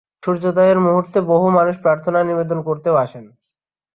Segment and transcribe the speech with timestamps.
[0.23, 3.25] সূর্যোদয়ের মুহূর্তে বহু মানুষ প্রার্থনা নিবেদন করতেও আসেন।